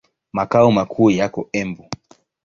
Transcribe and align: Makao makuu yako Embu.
Makao 0.33 0.71
makuu 0.71 1.09
yako 1.11 1.49
Embu. 1.53 1.89